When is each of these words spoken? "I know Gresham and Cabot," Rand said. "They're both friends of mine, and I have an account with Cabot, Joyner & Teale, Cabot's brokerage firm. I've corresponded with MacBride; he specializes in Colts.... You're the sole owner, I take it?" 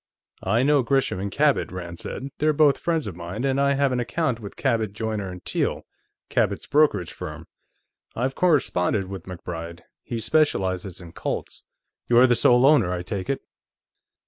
"I 0.41 0.63
know 0.63 0.81
Gresham 0.81 1.19
and 1.19 1.31
Cabot," 1.31 1.71
Rand 1.71 1.99
said. 1.99 2.29
"They're 2.39 2.53
both 2.53 2.79
friends 2.79 3.05
of 3.05 3.15
mine, 3.15 3.43
and 3.43 3.61
I 3.61 3.73
have 3.73 3.91
an 3.91 3.99
account 3.99 4.39
with 4.39 4.55
Cabot, 4.55 4.93
Joyner 4.93 5.39
& 5.41 5.45
Teale, 5.45 5.83
Cabot's 6.27 6.65
brokerage 6.65 7.13
firm. 7.13 7.45
I've 8.15 8.33
corresponded 8.33 9.09
with 9.09 9.27
MacBride; 9.27 9.83
he 10.01 10.19
specializes 10.19 11.01
in 11.01 11.11
Colts.... 11.11 11.65
You're 12.09 12.25
the 12.25 12.35
sole 12.35 12.65
owner, 12.65 12.91
I 12.91 13.03
take 13.03 13.29
it?" 13.29 13.43